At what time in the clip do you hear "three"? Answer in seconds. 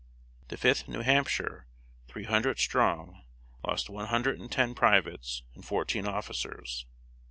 2.07-2.23